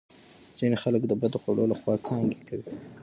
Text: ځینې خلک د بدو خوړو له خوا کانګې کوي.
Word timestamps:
ځینې 0.57 0.75
خلک 0.83 1.01
د 1.07 1.11
بدو 1.21 1.37
خوړو 1.43 1.69
له 1.71 1.75
خوا 1.79 1.95
کانګې 2.07 2.39
کوي. 2.47 2.67